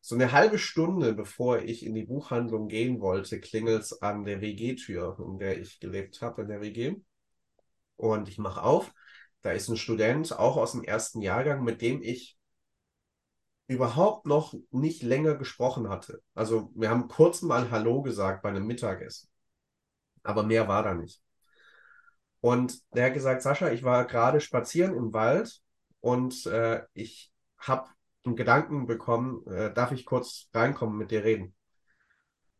[0.00, 4.40] So eine halbe Stunde bevor ich in die Buchhandlung gehen wollte, klingelt es an der
[4.40, 6.96] WG-Tür, in der ich gelebt habe, in der WG.
[7.96, 8.92] Und ich mache auf.
[9.42, 12.38] Da ist ein Student, auch aus dem ersten Jahrgang, mit dem ich
[13.68, 16.22] überhaupt noch nicht länger gesprochen hatte.
[16.34, 19.28] Also wir haben kurz mal Hallo gesagt bei einem Mittagessen.
[20.22, 21.20] Aber mehr war da nicht.
[22.40, 25.62] Und der hat gesagt, Sascha, ich war gerade spazieren im Wald
[26.00, 27.88] und äh, ich habe
[28.24, 31.54] einen Gedanken bekommen, äh, darf ich kurz reinkommen mit dir reden?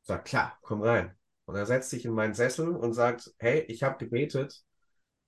[0.03, 1.17] Sagt, klar, komm rein.
[1.45, 4.65] Und er setzt sich in meinen Sessel und sagt, hey, ich habe gebetet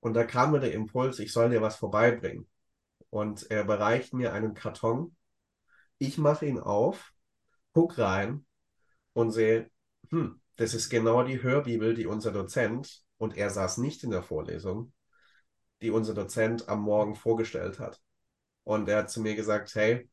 [0.01, 2.49] und da kam mir der Impuls, ich soll dir was vorbeibringen.
[3.11, 5.17] Und er bereicht mir einen Karton.
[5.99, 7.13] Ich mache ihn auf,
[7.73, 8.47] guck rein
[9.13, 9.71] und sehe,
[10.11, 14.23] hm, das ist genau die Hörbibel, die unser Dozent und er saß nicht in der
[14.23, 14.93] Vorlesung,
[15.83, 18.01] die unser Dozent am Morgen vorgestellt hat.
[18.65, 20.09] Und er hat zu mir gesagt, hey,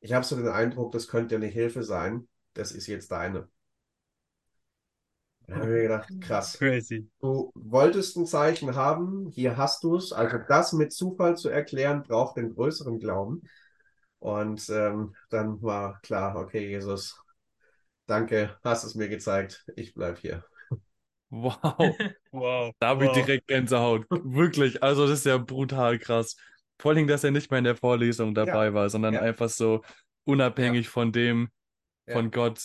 [0.00, 3.48] ich habe so den Eindruck, das könnte eine Hilfe sein, das ist jetzt deine.
[5.46, 6.58] Da habe ich mir gedacht, krass.
[6.58, 7.08] Crazy.
[7.20, 10.12] Du wolltest ein Zeichen haben, hier hast du es.
[10.12, 13.42] Also das mit Zufall zu erklären, braucht den größeren Glauben.
[14.20, 17.20] Und ähm, dann war klar, okay, Jesus,
[18.06, 20.44] danke, hast es mir gezeigt, ich bleibe hier.
[21.30, 21.56] Wow.
[22.32, 22.72] Wow.
[22.80, 23.14] Da habe ich wow.
[23.16, 24.06] direkt Gänsehaut.
[24.10, 24.82] Wirklich.
[24.82, 26.36] Also, das ist ja brutal krass.
[26.80, 29.20] Vor allem, dass er nicht mehr in der Vorlesung dabei war, sondern Ja.
[29.20, 29.82] einfach so
[30.24, 31.48] unabhängig von dem,
[32.06, 32.14] Ja.
[32.14, 32.60] von Gott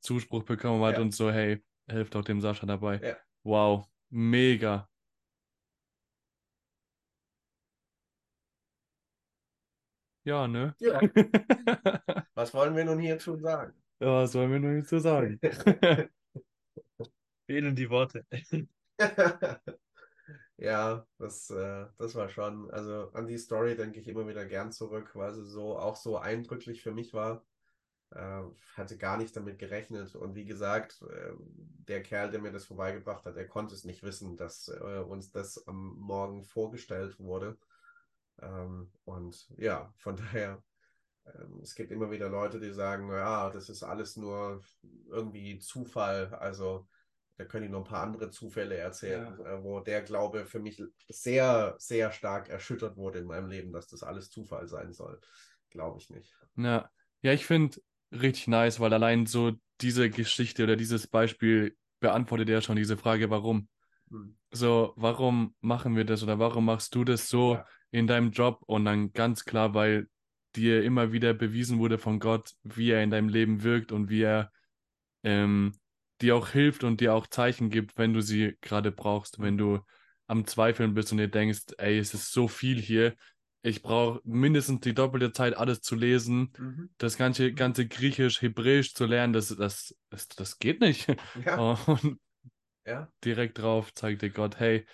[0.00, 1.02] Zuspruch bekommen hat Ja.
[1.02, 3.00] und so, hey, helft doch dem Sascha dabei.
[3.02, 3.16] Ja.
[3.42, 3.86] Wow.
[4.10, 4.88] Mega.
[10.24, 10.74] Ja, ne?
[10.80, 11.00] Ja.
[12.34, 13.72] Was wollen wir nun hierzu sagen?
[14.00, 15.40] Ja, was sollen wir nur hierzu sagen?
[17.46, 18.24] Fehlen die Worte.
[20.58, 24.72] Ja, das, äh, das war schon, also an die Story denke ich immer wieder gern
[24.72, 27.44] zurück, weil sie so auch so eindrücklich für mich war.
[28.10, 28.42] Äh,
[28.76, 30.14] hatte gar nicht damit gerechnet.
[30.16, 31.32] Und wie gesagt, äh,
[31.88, 35.30] der Kerl, der mir das vorbeigebracht hat, er konnte es nicht wissen, dass äh, uns
[35.32, 37.58] das am Morgen vorgestellt wurde.
[38.40, 40.62] Ähm, und ja, von daher,
[41.26, 44.62] ähm, es gibt immer wieder Leute, die sagen, ja, das ist alles nur
[45.08, 46.34] irgendwie Zufall.
[46.34, 46.88] Also
[47.36, 50.82] da können ich noch ein paar andere Zufälle erzählen, äh, wo der Glaube für mich
[51.08, 55.20] sehr, sehr stark erschüttert wurde in meinem Leben, dass das alles Zufall sein soll.
[55.70, 56.34] Glaube ich nicht.
[56.56, 56.90] Ja,
[57.22, 57.78] ja, ich finde
[58.12, 63.30] richtig nice, weil allein so diese Geschichte oder dieses Beispiel beantwortet ja schon diese Frage,
[63.30, 63.68] warum.
[64.08, 64.36] Hm.
[64.52, 67.66] So, warum machen wir das oder warum machst du das so Ja.
[67.90, 70.08] in deinem Job und dann ganz klar, weil
[70.54, 74.22] dir immer wieder bewiesen wurde von Gott, wie er in deinem Leben wirkt und wie
[74.22, 74.52] er
[75.24, 75.72] ähm,
[76.22, 79.80] dir auch hilft und dir auch Zeichen gibt, wenn du sie gerade brauchst, wenn du
[80.26, 83.14] am Zweifeln bist und dir denkst, ey, es ist so viel hier,
[83.62, 86.88] ich brauche mindestens die doppelte Zeit, alles zu lesen, Mhm.
[86.98, 91.06] das ganze, ganze Griechisch, Hebräisch zu lernen, das, das, das, das geht nicht.
[91.34, 92.18] Ja, Und
[92.86, 93.08] ja.
[93.24, 94.86] direkt drauf zeigt dir Gott, hey,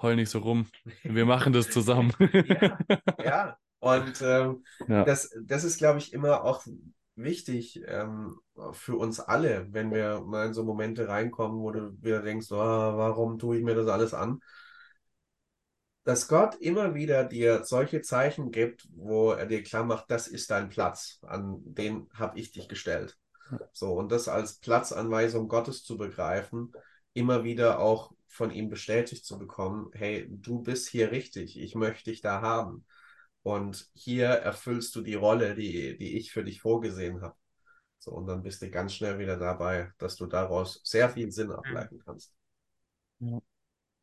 [0.00, 0.66] heul nicht so rum,
[1.02, 2.12] wir machen das zusammen.
[2.46, 2.78] Ja,
[3.22, 3.58] ja.
[3.80, 4.64] Und ähm,
[5.02, 6.64] das, das ist, glaube ich, immer auch
[7.16, 8.38] wichtig ähm,
[8.72, 12.56] für uns alle, wenn wir mal in so Momente reinkommen, wo du wieder denkst, oh,
[12.56, 14.40] warum tue ich mir das alles an?
[16.04, 20.50] Dass Gott immer wieder dir solche Zeichen gibt, wo er dir klar macht, das ist
[20.50, 23.16] dein Platz, an den habe ich dich gestellt.
[23.72, 26.72] So, und das als Platzanweisung Gottes zu begreifen,
[27.14, 32.10] immer wieder auch von ihm bestätigt zu bekommen, hey, du bist hier richtig, ich möchte
[32.10, 32.84] dich da haben.
[33.44, 37.36] Und hier erfüllst du die Rolle, die, die ich für dich vorgesehen habe.
[37.98, 41.52] So, und dann bist du ganz schnell wieder dabei, dass du daraus sehr viel Sinn
[41.52, 42.34] ableiten kannst.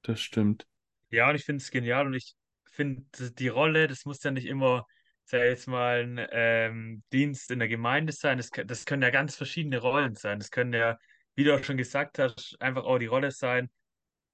[0.03, 0.67] Das stimmt.
[1.09, 2.35] Ja, und ich finde es genial und ich
[2.71, 4.85] finde die Rolle, das muss ja nicht immer,
[5.25, 9.09] sei jetzt mal ein ähm, Dienst in der Gemeinde sein, das, kann- das können ja
[9.09, 10.39] ganz verschiedene Rollen sein.
[10.39, 10.97] Das können ja,
[11.35, 13.69] wie du auch schon gesagt hast, einfach auch die Rolle sein,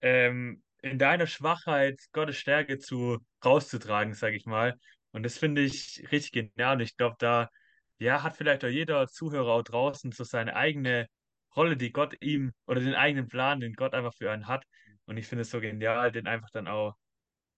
[0.02, 4.78] ähm, in deiner Schwachheit Gottes Stärke zu rauszutragen, sage ich mal.
[5.17, 6.75] Und das finde ich richtig genial.
[6.75, 7.49] Und ich glaube, da
[7.97, 11.08] ja, hat vielleicht auch jeder Zuhörer auch draußen so seine eigene
[11.56, 14.63] Rolle, die Gott ihm oder den eigenen Plan, den Gott einfach für einen hat.
[15.06, 16.93] Und ich finde es so genial, den einfach dann auch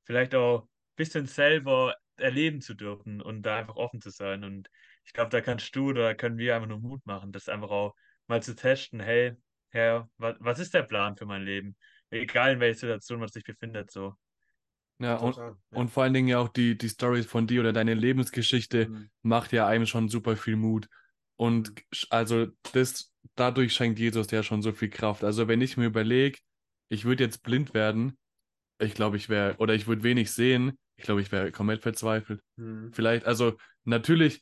[0.05, 4.45] vielleicht auch ein bisschen selber erleben zu dürfen und da einfach offen zu sein.
[4.45, 4.69] Und
[5.03, 7.93] ich glaube, da kannst du oder können wir einfach nur Mut machen, das einfach auch
[8.27, 9.01] mal zu testen.
[9.01, 9.35] Hey,
[9.71, 11.75] Herr, was, was ist der Plan für mein Leben?
[12.09, 14.15] Egal in welcher Situation man sich befindet, so.
[14.99, 15.37] Ja, und.
[15.37, 15.55] Ja.
[15.71, 19.09] und vor allen Dingen ja auch die, die Stories von dir oder deine Lebensgeschichte Mhm.
[19.21, 20.87] macht ja einem schon super viel Mut.
[21.37, 25.23] Und sch- also das, dadurch schenkt Jesus ja schon so viel Kraft.
[25.23, 26.39] Also wenn ich mir überlege,
[26.89, 28.17] ich würde jetzt blind werden,
[28.79, 32.41] ich glaube, ich wäre, oder ich würde wenig sehen, ich glaube, ich wäre komplett verzweifelt.
[32.57, 32.91] Mhm.
[32.93, 34.41] Vielleicht, also natürlich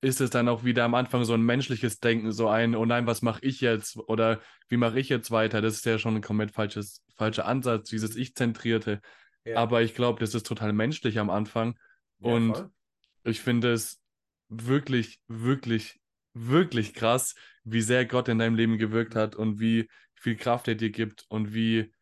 [0.00, 3.06] ist es dann auch wieder am Anfang so ein menschliches Denken, so ein, oh nein,
[3.06, 3.96] was mache ich jetzt?
[3.96, 5.60] Oder wie mache ich jetzt weiter?
[5.60, 9.00] Das ist ja schon ein komplett falsches, falscher Ansatz, dieses Ich-Zentrierte.
[9.48, 9.56] Ja.
[9.56, 11.78] Aber ich glaube, das ist total menschlich am Anfang.
[12.20, 12.70] Ja, Und voll.
[13.24, 14.00] ich finde es
[14.48, 16.00] wirklich, wirklich,
[16.34, 17.34] wirklich krass,
[17.64, 21.24] wie sehr Gott in deinem Leben gewirkt hat und wie viel Kraft er dir gibt
[21.28, 21.92] und wie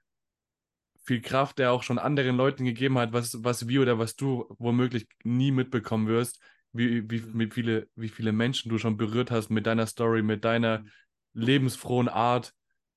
[1.05, 4.47] viel Kraft er auch schon anderen Leuten gegeben hat, was, was wir oder was du
[4.59, 6.41] womöglich nie mitbekommen wirst,
[6.73, 10.45] wie, wie, wie viele, wie viele Menschen du schon berührt hast mit deiner Story, mit
[10.45, 10.85] deiner
[11.33, 12.53] lebensfrohen Art,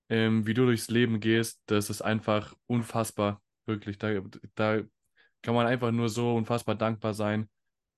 [0.10, 1.62] ähm, wie du durchs Leben gehst.
[1.68, 3.98] Das ist einfach unfassbar, wirklich.
[3.98, 4.20] Da,
[4.56, 4.82] da
[5.42, 7.50] kann man einfach nur so unfassbar dankbar sein,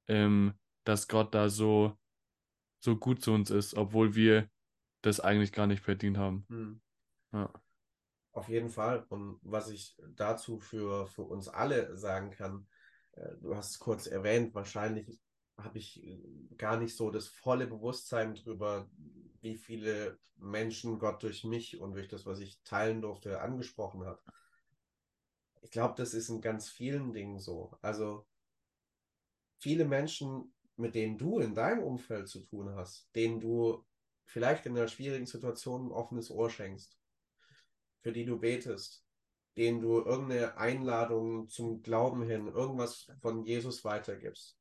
[0.07, 0.53] ähm,
[0.83, 1.97] dass Gott da so,
[2.79, 4.47] so gut zu uns ist, obwohl wir
[5.01, 6.45] das eigentlich gar nicht verdient haben.
[6.49, 6.81] Mhm.
[7.33, 7.51] Ja.
[8.33, 9.05] Auf jeden Fall.
[9.09, 12.67] Und was ich dazu für, für uns alle sagen kann,
[13.13, 15.19] äh, du hast es kurz erwähnt, wahrscheinlich
[15.57, 16.21] habe ich äh,
[16.57, 18.89] gar nicht so das volle Bewusstsein darüber,
[19.41, 24.21] wie viele Menschen Gott durch mich und durch das, was ich teilen durfte, angesprochen hat.
[25.61, 27.77] Ich glaube, das ist in ganz vielen Dingen so.
[27.81, 28.25] Also
[29.59, 33.85] viele Menschen, mit denen du in deinem Umfeld zu tun hast, denen du
[34.25, 36.97] vielleicht in einer schwierigen Situation ein offenes Ohr schenkst,
[38.01, 39.05] für die du betest,
[39.57, 44.57] denen du irgendeine Einladung zum Glauben hin, irgendwas von Jesus weitergibst.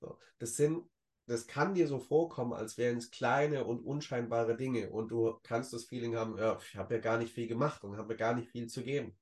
[0.00, 0.18] So.
[0.38, 0.88] Das sind,
[1.26, 5.72] das kann dir so vorkommen, als wären es kleine und unscheinbare Dinge und du kannst
[5.72, 8.50] das Feeling haben, ja, ich habe ja gar nicht viel gemacht und habe gar nicht
[8.50, 9.16] viel zu geben.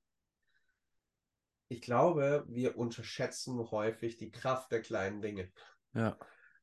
[1.67, 5.51] Ich glaube, wir unterschätzen häufig die Kraft der kleinen Dinge.
[5.93, 6.17] Ja.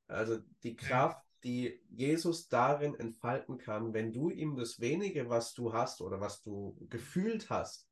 [0.06, 5.72] Also die Kraft, die Jesus darin entfalten kann, wenn du ihm das wenige, was du
[5.72, 7.88] hast oder was du gefühlt hast,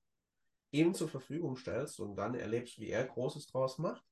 [0.70, 4.05] ihm zur Verfügung stellst und dann erlebst, wie er Großes draus macht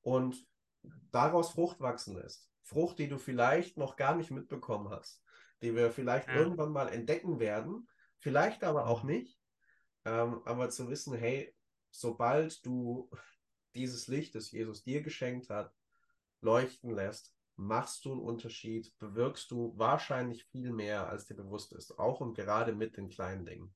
[0.00, 0.46] und
[1.10, 2.48] daraus Frucht wachsen lässt.
[2.62, 5.22] Frucht, die du vielleicht noch gar nicht mitbekommen hast,
[5.62, 6.36] die wir vielleicht Ja.
[6.36, 7.86] irgendwann mal entdecken werden,
[8.18, 9.38] vielleicht aber auch nicht.
[10.06, 11.54] Ähm, aber zu wissen, hey,
[11.94, 13.08] sobald du
[13.74, 15.72] dieses Licht, das Jesus dir geschenkt hat,
[16.40, 21.96] leuchten lässt, machst du einen Unterschied, bewirkst du wahrscheinlich viel mehr, als dir bewusst ist.
[21.98, 23.74] Auch und gerade mit den kleinen Dingen.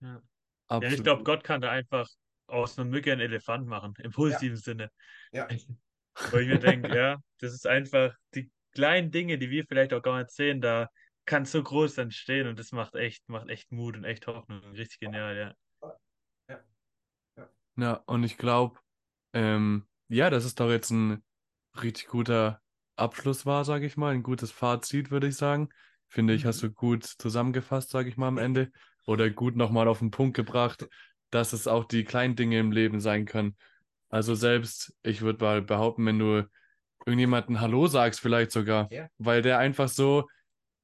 [0.00, 0.22] Ja,
[0.70, 2.08] ja ich glaube, Gott kann da einfach
[2.46, 4.90] aus einer Mücke einen Elefant machen, im positiven Sinne.
[5.32, 5.48] Ja,
[6.30, 10.02] Wo ich mir denke, ja, das ist einfach die kleinen Dinge, die wir vielleicht auch
[10.02, 10.88] gar nicht sehen, da
[11.26, 14.60] kann so groß entstehen und das macht echt, macht echt Mut und echt Hoffnung.
[14.72, 15.54] Richtig genial, ja.
[17.78, 18.80] Ja, und ich glaube,
[19.34, 21.24] Ähm, ja, das ist doch jetzt ein
[21.82, 22.62] richtig guter
[22.96, 25.70] Abschluss war, sage ich mal, ein gutes Fazit, würde ich sagen.
[26.08, 26.64] Finde ich, hast Mhm.
[26.64, 28.72] du gut zusammengefasst, sage ich mal am Ende.
[29.06, 30.88] Oder gut nochmal auf den Punkt gebracht,
[31.30, 33.56] dass es auch die kleinen Dinge im Leben sein können.
[34.10, 36.48] Also selbst, ich würde mal behaupten, wenn du
[37.06, 39.08] irgendjemanden Hallo sagst, vielleicht sogar, Ja.
[39.18, 40.28] weil der einfach so,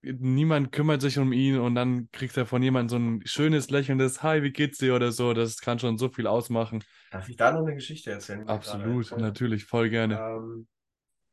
[0.05, 4.23] niemand kümmert sich um ihn und dann kriegt er von jemandem so ein schönes, lächelndes
[4.23, 5.33] Hi, wie geht's dir oder so.
[5.33, 6.85] Das kann schon so viel ausmachen.
[7.11, 8.49] Darf ich da noch eine Geschichte erzählen?
[8.49, 10.19] Absolut, natürlich, voll gerne.
[10.19, 10.67] Ähm,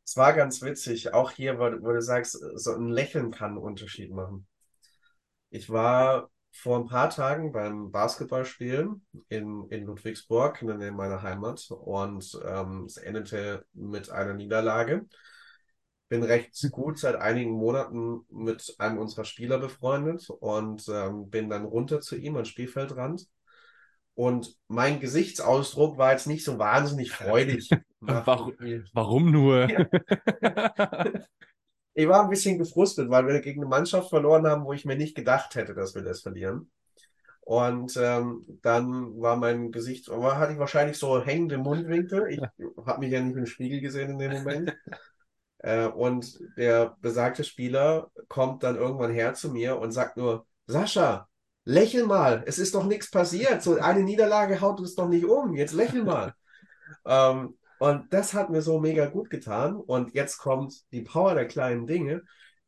[0.06, 3.58] es war ganz witzig, auch hier, wo, wo du sagst, so ein Lächeln kann einen
[3.60, 4.48] Unterschied machen.
[5.50, 11.22] Ich war vor ein paar Tagen beim Basketballspielen in, in Ludwigsburg, in der Nähe meiner
[11.22, 15.06] Heimat, und ähm, es endete mit einer Niederlage.
[16.12, 21.64] Bin recht gut seit einigen Monaten mit einem unserer Spieler befreundet und ähm, bin dann
[21.64, 23.28] runter zu ihm ans Spielfeldrand.
[24.14, 27.70] Und mein Gesichtsausdruck war jetzt nicht so wahnsinnig freudig.
[28.02, 28.54] Warum,
[28.94, 29.70] warum nur?
[31.94, 34.96] Ich war ein bisschen gefrustet, weil wir gegen eine Mannschaft verloren haben, wo ich mir
[34.96, 36.72] nicht gedacht hätte, dass wir das verlieren.
[37.42, 42.28] Und ähm, dann war mein Gesicht, aber hatte ich wahrscheinlich so hängende Mundwinkel.
[42.30, 42.40] Ich
[42.86, 44.74] habe mich ja nicht im Spiegel gesehen in dem Moment.
[45.64, 51.28] Äh, und der besagte Spieler kommt dann irgendwann her zu mir und sagt nur, Sascha,
[51.66, 53.62] lächel mal, es ist doch nichts passiert.
[53.62, 55.56] So eine Niederlage haut uns doch nicht um.
[55.56, 56.34] Jetzt lächel mal.
[57.06, 59.76] Ähm, und das hat mir so mega gut getan.
[59.78, 62.22] Und jetzt kommt die Power der kleinen Dinge.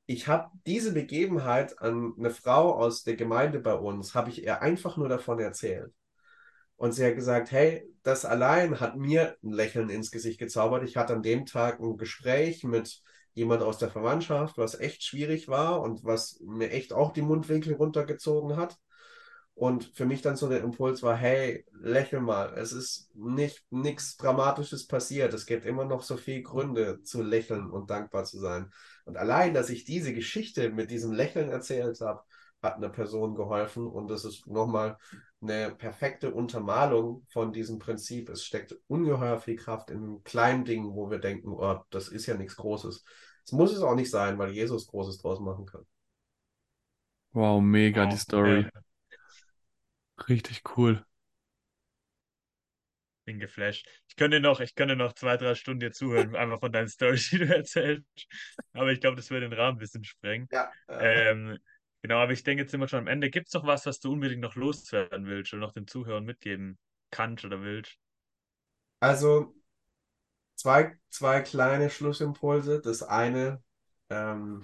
[0.06, 4.62] Ich habe diese Begebenheit an eine Frau aus der Gemeinde bei uns, habe ich ihr
[4.62, 5.94] einfach nur davon erzählt.
[6.76, 10.84] Und sie hat gesagt, hey, das allein hat mir ein Lächeln ins Gesicht gezaubert.
[10.84, 13.02] Ich hatte an dem Tag ein Gespräch mit
[13.34, 17.74] jemand aus der Verwandtschaft, was echt schwierig war und was mir echt auch die Mundwinkel
[17.74, 18.78] runtergezogen hat.
[19.56, 24.18] Und für mich dann so der Impuls war, hey, lächel mal, es ist nicht nichts
[24.18, 25.34] Dramatisches passiert.
[25.34, 28.72] Es gibt immer noch so viele Gründe zu lächeln und dankbar zu sein.
[29.06, 32.24] Und allein, dass ich diese Geschichte mit diesem Lächeln erzählt habe,
[32.64, 33.86] hat einer Person geholfen.
[33.86, 34.98] Und das ist nochmal
[35.44, 38.30] eine perfekte Untermalung von diesem Prinzip.
[38.30, 42.36] Es steckt ungeheuer viel Kraft in kleinen Dingen, wo wir denken, oh, das ist ja
[42.36, 43.04] nichts Großes.
[43.46, 45.86] Es muss es auch nicht sein, weil Jesus Großes draus machen kann.
[47.34, 48.18] Wow, mega die Wow.
[48.18, 48.66] Story.
[48.66, 48.84] Ja,
[50.28, 51.06] Richtig cool.
[53.26, 53.88] bin geflasht.
[54.08, 57.30] Ich könnte noch, ich könnte noch zwei, drei Stunden dir zuhören, einfach von deinen Storys,
[57.30, 58.06] die du erzählst.
[58.74, 60.50] Aber ich glaube, das würde den Rahmen ein bisschen sprengen.
[60.52, 61.58] Ja, äh, Ähm,
[62.04, 63.30] genau, aber ich denke, jetzt sind wir schon am Ende.
[63.32, 66.78] Gibt es noch was, was du unbedingt noch loswerden willst oder noch den Zuhörern mitgeben
[67.12, 67.98] kannst oder willst?
[69.00, 69.54] also
[70.56, 72.82] zwei, zwei kleine Schlussimpulse.
[72.82, 73.64] Das eine,
[74.10, 74.64] ähm,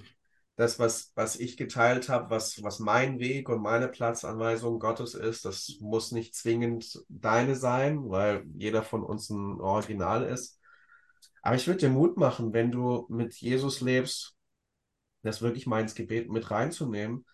[0.55, 5.45] das, was, was ich geteilt habe, was, was mein Weg und meine Platzanweisung Gottes ist,
[5.45, 10.59] das muss nicht zwingend deine sein, weil jeder von uns ein Original ist.
[11.41, 14.35] Aber ich würde dir Mut machen, wenn du mit Jesus lebst,
[15.21, 17.25] das wirklich mal ins Gebet mit reinzunehmen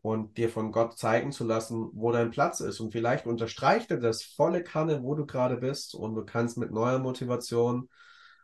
[0.00, 2.80] und dir von Gott zeigen zu lassen, wo dein Platz ist.
[2.80, 6.72] Und vielleicht unterstreicht er das volle Kanne, wo du gerade bist und du kannst mit
[6.72, 7.88] neuer Motivation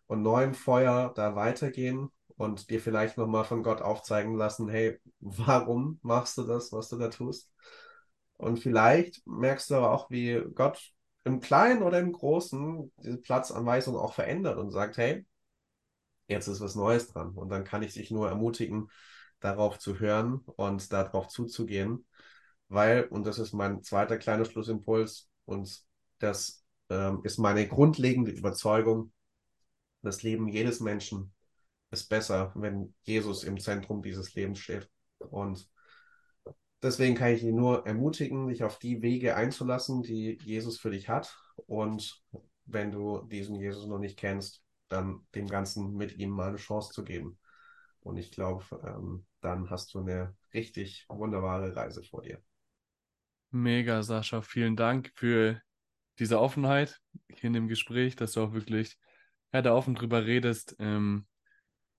[0.07, 5.99] und neuem Feuer da weitergehen und dir vielleicht nochmal von Gott aufzeigen lassen, hey, warum
[6.03, 7.51] machst du das, was du da tust?
[8.37, 10.93] Und vielleicht merkst du aber auch, wie Gott
[11.25, 15.27] im Kleinen oder im Großen diese Platzanweisung auch verändert und sagt, hey,
[16.29, 17.31] jetzt ist was Neues dran.
[17.31, 18.91] Und dann kann ich dich nur ermutigen,
[19.41, 22.07] darauf zu hören und darauf zuzugehen,
[22.69, 25.83] weil, und das ist mein zweiter kleiner Schlussimpuls, und
[26.19, 29.13] das ähm, ist meine grundlegende Überzeugung,
[30.03, 31.33] das Leben jedes Menschen
[31.91, 34.89] ist besser, wenn Jesus im Zentrum dieses Lebens steht.
[35.19, 35.69] Und
[36.83, 41.09] deswegen kann ich dich nur ermutigen, dich auf die Wege einzulassen, die Jesus für dich
[41.09, 41.37] hat.
[41.67, 42.23] Und
[42.67, 46.93] wenn du diesen Jesus noch nicht kennst, dann dem Ganzen mit ihm mal eine Chance
[46.93, 47.39] zu geben.
[48.01, 52.43] Und ich glaube, ähm, dann hast du eine richtig wunderbare Reise vor dir.
[53.51, 54.43] Mega, Sascha.
[54.43, 55.61] Vielen Dank für
[56.19, 58.99] diese Offenheit hier in dem Gespräch, dass du auch wirklich
[59.53, 60.77] ja, da offen drüber redest.
[60.79, 61.27] Ähm,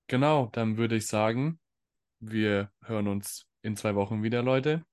[0.08, 1.60] genau, dann würde ich sagen,
[2.20, 4.86] wir hören uns in zwei Wochen wieder, Leute.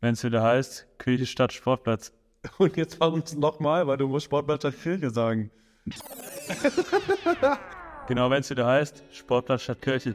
[0.00, 2.12] Wenn es wieder heißt, Kirche statt Sportplatz.
[2.58, 5.50] Und jetzt wir es nochmal, weil du musst Sportplatz statt Kirche sagen.
[8.08, 10.14] Genau, wenn es wieder heißt, Sportplatz statt Kirche.